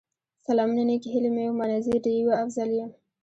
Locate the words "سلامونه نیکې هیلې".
0.47-1.31